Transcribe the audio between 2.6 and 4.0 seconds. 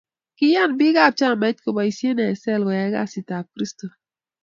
koyay kasit ab kristo